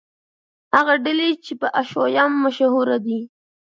[0.75, 3.19] هغه ډلې چې په حشویه مشهورې دي.